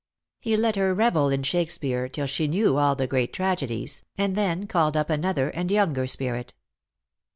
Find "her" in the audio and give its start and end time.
0.77-0.95